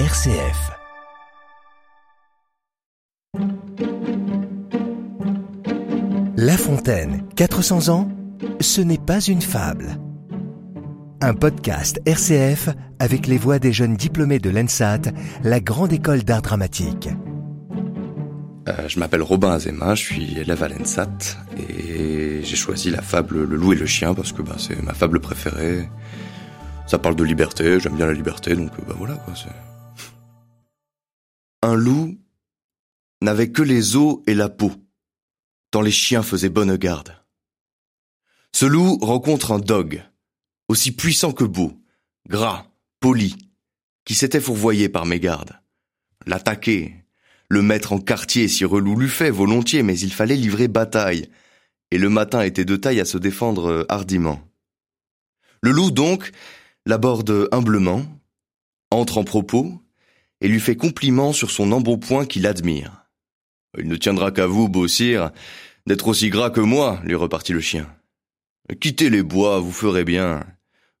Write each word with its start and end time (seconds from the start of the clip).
RCF. 0.00 0.72
La 6.36 6.56
Fontaine, 6.56 7.24
400 7.36 7.90
ans, 7.90 8.10
ce 8.60 8.80
n'est 8.80 8.98
pas 8.98 9.20
une 9.20 9.40
fable. 9.40 9.96
Un 11.20 11.34
podcast 11.34 12.00
RCF 12.06 12.70
avec 12.98 13.28
les 13.28 13.38
voix 13.38 13.60
des 13.60 13.72
jeunes 13.72 13.94
diplômés 13.94 14.40
de 14.40 14.50
l'ENSAT, 14.50 15.12
la 15.44 15.60
grande 15.60 15.92
école 15.92 16.24
d'art 16.24 16.42
dramatique. 16.42 17.08
Euh, 18.68 18.88
je 18.88 18.98
m'appelle 18.98 19.22
Robin 19.22 19.52
Azema, 19.52 19.94
je 19.94 20.02
suis 20.02 20.36
élève 20.40 20.64
à 20.64 20.68
l'ENSAT 20.70 21.18
et 21.56 22.40
j'ai 22.42 22.56
choisi 22.56 22.90
la 22.90 23.00
fable 23.00 23.44
Le 23.44 23.56
loup 23.56 23.74
et 23.74 23.76
le 23.76 23.86
chien 23.86 24.12
parce 24.12 24.32
que 24.32 24.42
bah, 24.42 24.56
c'est 24.58 24.82
ma 24.82 24.92
fable 24.92 25.20
préférée. 25.20 25.88
Ça 26.88 26.98
parle 26.98 27.14
de 27.14 27.22
liberté, 27.22 27.78
j'aime 27.78 27.94
bien 27.94 28.06
la 28.06 28.12
liberté, 28.12 28.56
donc 28.56 28.72
bah 28.88 28.94
voilà 28.98 29.14
quoi. 29.14 29.34
Un 31.74 31.76
loup 31.76 32.16
n'avait 33.20 33.50
que 33.50 33.60
les 33.60 33.96
os 33.96 34.20
et 34.28 34.34
la 34.34 34.48
peau, 34.48 34.70
tant 35.72 35.80
les 35.80 35.90
chiens 35.90 36.22
faisaient 36.22 36.48
bonne 36.48 36.76
garde. 36.76 37.20
Ce 38.52 38.64
loup 38.64 38.96
rencontre 38.98 39.50
un 39.50 39.58
dog, 39.58 40.04
aussi 40.68 40.92
puissant 40.92 41.32
que 41.32 41.42
beau, 41.42 41.72
gras, 42.28 42.68
poli, 43.00 43.34
qui 44.04 44.14
s'était 44.14 44.40
fourvoyé 44.40 44.88
par 44.88 45.04
mes 45.04 45.18
gardes. 45.18 45.58
L'attaquer, 46.26 46.94
le 47.48 47.60
mettre 47.60 47.92
en 47.92 47.98
quartier 47.98 48.46
si 48.46 48.64
relou 48.64 48.94
l'eût 48.94 49.08
fait 49.08 49.32
volontiers, 49.32 49.82
mais 49.82 49.98
il 49.98 50.12
fallait 50.12 50.36
livrer 50.36 50.68
bataille, 50.68 51.28
et 51.90 51.98
le 51.98 52.08
matin 52.08 52.42
était 52.42 52.64
de 52.64 52.76
taille 52.76 53.00
à 53.00 53.04
se 53.04 53.18
défendre 53.18 53.84
hardiment. 53.88 54.48
Le 55.60 55.72
loup 55.72 55.90
donc 55.90 56.30
l'aborde 56.86 57.48
humblement, 57.50 58.06
entre 58.92 59.18
en 59.18 59.24
propos, 59.24 59.83
et 60.40 60.48
lui 60.48 60.60
fait 60.60 60.76
compliment 60.76 61.32
sur 61.32 61.50
son 61.50 61.72
embonpoint 61.72 62.26
qu'il 62.26 62.46
admire. 62.46 63.06
Il 63.78 63.88
ne 63.88 63.96
tiendra 63.96 64.30
qu'à 64.30 64.46
vous, 64.46 64.68
beau 64.68 64.86
sire, 64.86 65.30
d'être 65.86 66.08
aussi 66.08 66.30
gras 66.30 66.50
que 66.50 66.60
moi, 66.60 67.00
lui 67.04 67.14
repartit 67.14 67.52
le 67.52 67.60
chien. 67.60 67.88
Quittez 68.80 69.10
les 69.10 69.22
bois, 69.22 69.58
vous 69.58 69.72
ferez 69.72 70.04
bien. 70.04 70.44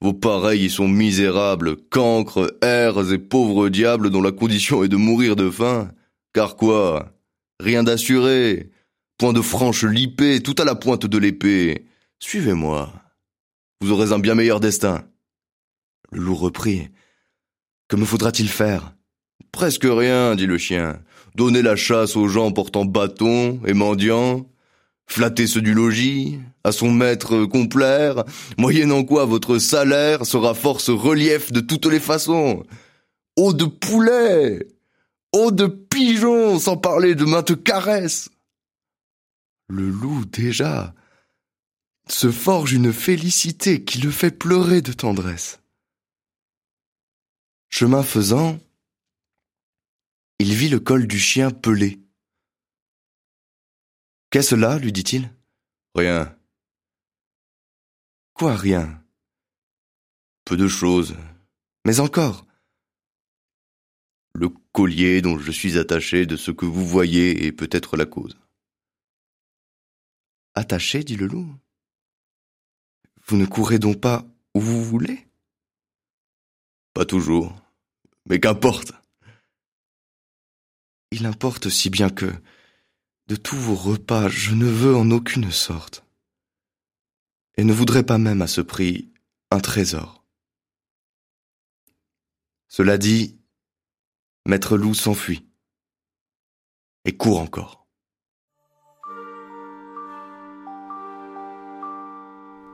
Vos 0.00 0.14
pareils 0.14 0.64
y 0.64 0.70
sont 0.70 0.88
misérables, 0.88 1.76
cancres, 1.76 2.56
airs 2.62 3.12
et 3.12 3.18
pauvres 3.18 3.68
diables 3.68 4.10
dont 4.10 4.22
la 4.22 4.32
condition 4.32 4.82
est 4.82 4.88
de 4.88 4.96
mourir 4.96 5.36
de 5.36 5.50
faim. 5.50 5.92
Car 6.32 6.56
quoi? 6.56 7.12
Rien 7.58 7.82
d'assuré. 7.82 8.70
Point 9.18 9.34
de 9.34 9.42
franche 9.42 9.84
lipée, 9.84 10.40
tout 10.42 10.54
à 10.58 10.64
la 10.64 10.74
pointe 10.74 11.04
de 11.04 11.18
l'épée. 11.18 11.84
Suivez-moi. 12.18 12.92
Vous 13.82 13.90
aurez 13.90 14.12
un 14.12 14.18
bien 14.18 14.34
meilleur 14.34 14.60
destin. 14.60 15.04
Le 16.12 16.22
loup 16.22 16.34
reprit. 16.34 16.88
Que 17.88 17.96
me 17.96 18.06
faudra-t-il 18.06 18.48
faire? 18.48 18.94
Presque 19.52 19.86
rien, 19.86 20.34
dit 20.34 20.46
le 20.46 20.58
chien. 20.58 21.00
Donner 21.34 21.62
la 21.62 21.76
chasse 21.76 22.16
aux 22.16 22.28
gens 22.28 22.52
portant 22.52 22.84
bâton 22.84 23.60
et 23.66 23.72
mendiants, 23.72 24.46
flatter 25.06 25.46
ceux 25.46 25.62
du 25.62 25.74
logis, 25.74 26.40
à 26.64 26.72
son 26.72 26.90
maître 26.90 27.44
complaire, 27.44 28.24
moyennant 28.58 29.04
quoi 29.04 29.24
votre 29.24 29.58
salaire 29.58 30.26
sera 30.26 30.54
force 30.54 30.90
relief 30.90 31.52
de 31.52 31.60
toutes 31.60 31.86
les 31.86 32.00
façons. 32.00 32.64
Eau 33.36 33.52
de 33.52 33.64
poulet 33.64 34.66
Eau 35.32 35.52
de 35.52 35.66
pigeon, 35.66 36.58
sans 36.58 36.76
parler 36.76 37.14
de 37.14 37.24
maintes 37.24 37.62
caresses. 37.62 38.30
Le 39.68 39.88
loup, 39.88 40.24
déjà, 40.24 40.92
se 42.08 42.32
forge 42.32 42.72
une 42.72 42.92
félicité 42.92 43.84
qui 43.84 43.98
le 43.98 44.10
fait 44.10 44.32
pleurer 44.32 44.82
de 44.82 44.92
tendresse. 44.92 45.60
Chemin 47.68 48.02
faisant, 48.02 48.58
il 50.40 50.54
vit 50.54 50.70
le 50.70 50.80
col 50.80 51.06
du 51.06 51.18
chien 51.18 51.50
pelé. 51.50 52.00
Qu'est-ce 54.30 54.54
là 54.54 54.78
lui 54.78 54.90
dit-il. 54.90 55.30
Rien. 55.94 56.34
Quoi 58.32 58.56
rien 58.56 59.04
Peu 60.46 60.56
de 60.56 60.66
choses. 60.66 61.14
Mais 61.84 62.00
encore. 62.00 62.46
Le 64.32 64.48
collier 64.72 65.20
dont 65.20 65.38
je 65.38 65.52
suis 65.52 65.76
attaché 65.76 66.24
de 66.24 66.36
ce 66.36 66.50
que 66.50 66.64
vous 66.64 66.86
voyez 66.86 67.44
est 67.44 67.52
peut-être 67.52 67.98
la 67.98 68.06
cause. 68.06 68.38
Attaché, 70.54 71.04
dit 71.04 71.16
le 71.16 71.26
loup. 71.26 71.54
Vous 73.26 73.36
ne 73.36 73.44
courez 73.44 73.78
donc 73.78 74.00
pas 74.00 74.24
où 74.54 74.60
vous 74.60 74.82
voulez 74.82 75.28
Pas 76.94 77.04
toujours. 77.04 77.54
Mais 78.24 78.40
qu'importe. 78.40 78.99
Il 81.10 81.26
importe 81.26 81.68
si 81.68 81.90
bien 81.90 82.10
que, 82.10 82.32
de 83.26 83.36
tous 83.36 83.56
vos 83.56 83.74
repas, 83.74 84.28
je 84.28 84.54
ne 84.54 84.66
veux 84.66 84.94
en 84.94 85.10
aucune 85.10 85.50
sorte, 85.50 86.04
et 87.56 87.64
ne 87.64 87.72
voudrais 87.72 88.04
pas 88.04 88.18
même 88.18 88.42
à 88.42 88.46
ce 88.46 88.60
prix 88.60 89.12
un 89.50 89.60
trésor. 89.60 90.24
Cela 92.68 92.98
dit, 92.98 93.40
Maître 94.46 94.76
Loup 94.76 94.94
s'enfuit 94.94 95.46
et 97.04 97.16
court 97.16 97.40
encore. 97.40 97.80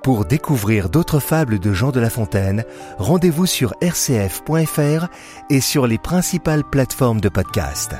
Pour 0.02 0.24
découvrir 0.24 0.88
d'autres 0.88 1.18
fables 1.18 1.58
de 1.58 1.72
Jean 1.72 1.90
de 1.90 1.98
La 1.98 2.10
Fontaine, 2.10 2.64
rendez-vous 2.96 3.46
sur 3.46 3.74
rcf.fr 3.82 5.08
et 5.50 5.60
sur 5.60 5.86
les 5.88 5.98
principales 5.98 6.62
plateformes 6.62 7.20
de 7.20 7.28
podcast. 7.28 7.96